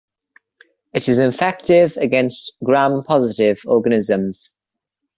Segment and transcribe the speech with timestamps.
[0.93, 4.55] It is effective against Gram-positive organisms.